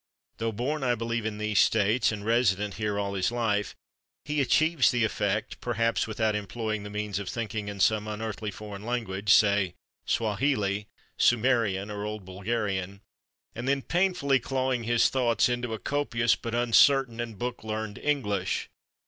Though 0.37 0.51
born, 0.51 0.83
I 0.83 0.95
believe, 0.95 1.27
in 1.27 1.37
These 1.37 1.59
States, 1.59 2.11
and 2.11 2.25
resident 2.25 2.73
here 2.81 2.97
all 2.97 3.13
his 3.13 3.31
life, 3.31 3.75
he 4.25 4.41
achieves 4.41 4.89
the 4.89 5.03
effect, 5.03 5.61
perhaps 5.61 6.07
without 6.07 6.35
employing 6.35 6.81
the 6.81 6.89
means, 6.89 7.19
of 7.19 7.29
thinking 7.29 7.67
in 7.67 7.79
some 7.79 8.07
unearthly 8.07 8.49
foreign 8.49 8.83
language—say 8.83 9.75
Swahili, 10.07 10.87
Sumerian 11.17 11.91
or 11.91 12.03
Old 12.03 12.25
Bulgarian—and 12.25 13.67
then 13.67 13.83
painfully 13.83 14.39
clawing 14.39 14.85
his 14.85 15.07
thoughts 15.09 15.47
into 15.47 15.71
a 15.71 15.77
copious 15.77 16.35
but 16.35 16.55
uncertain 16.55 17.19
and 17.19 17.37
book 17.37 17.63
learned 17.63 17.99
English. 17.99 18.69